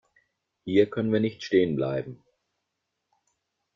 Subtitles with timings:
[0.65, 2.23] Hier können wir nicht stehen bleiben.